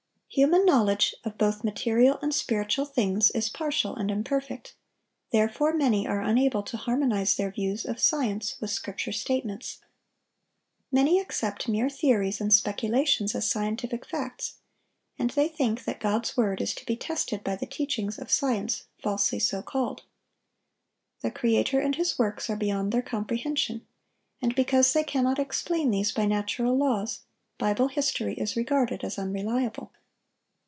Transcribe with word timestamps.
Human 0.35 0.65
knowledge 0.65 1.13
of 1.25 1.37
both 1.37 1.65
material 1.65 2.17
and 2.21 2.33
spiritual 2.33 2.85
things 2.85 3.31
is 3.31 3.49
partial 3.49 3.97
and 3.97 4.09
imperfect; 4.09 4.75
therefore 5.33 5.73
many 5.73 6.07
are 6.07 6.21
unable 6.21 6.63
to 6.63 6.77
harmonize 6.77 7.35
their 7.35 7.51
views 7.51 7.83
of 7.83 7.99
science 7.99 8.55
with 8.61 8.69
Scripture 8.69 9.11
statements. 9.11 9.79
Many 10.89 11.19
accept 11.19 11.67
mere 11.67 11.89
theories 11.89 12.39
and 12.39 12.53
speculations 12.53 13.35
as 13.35 13.49
scientific 13.49 14.05
facts, 14.05 14.59
and 15.19 15.31
they 15.31 15.49
think 15.49 15.83
that 15.83 15.99
God's 15.99 16.37
word 16.37 16.61
is 16.61 16.73
to 16.75 16.85
be 16.85 16.95
tested 16.95 17.43
by 17.43 17.57
the 17.57 17.65
teachings 17.67 18.17
of 18.17 18.31
"science 18.31 18.85
falsely 19.03 19.37
so 19.39 19.61
called."(919) 19.61 20.07
The 21.23 21.31
Creator 21.31 21.79
and 21.81 21.95
His 21.97 22.17
works 22.17 22.49
are 22.49 22.55
beyond 22.55 22.93
their 22.93 23.01
comprehension; 23.01 23.85
and 24.41 24.55
because 24.55 24.93
they 24.93 25.03
cannot 25.03 25.39
explain 25.39 25.91
these 25.91 26.13
by 26.13 26.25
natural 26.25 26.77
laws, 26.77 27.23
Bible 27.57 27.89
history 27.89 28.35
is 28.35 28.55
regarded 28.55 29.03
as 29.03 29.19
unreliable. 29.19 29.91